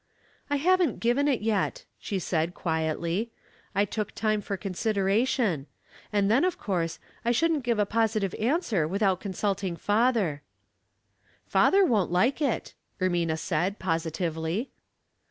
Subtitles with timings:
[0.47, 3.31] "1 haven't given it yet," she said, quietly."
[3.75, 5.67] I took time for consideration;
[6.11, 10.41] and then, of course, I shouldn't give a positive answer with out consulting father."
[11.47, 14.69] ''Father won't like it," Ermina said, posi tively.